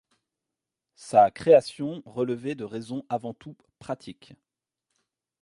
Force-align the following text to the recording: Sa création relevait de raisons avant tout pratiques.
Sa 0.95 1.29
création 1.29 2.01
relevait 2.07 2.55
de 2.55 2.63
raisons 2.63 3.05
avant 3.07 3.35
tout 3.35 3.55
pratiques. 3.77 4.33